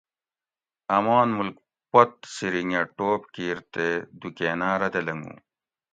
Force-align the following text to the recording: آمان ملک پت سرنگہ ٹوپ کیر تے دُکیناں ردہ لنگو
آمان 0.97 1.27
ملک 1.37 1.57
پت 1.91 2.13
سرنگہ 2.35 2.83
ٹوپ 2.95 3.21
کیر 3.35 3.57
تے 3.71 3.87
دُکیناں 4.19 4.75
ردہ 4.81 5.01
لنگو 5.05 5.33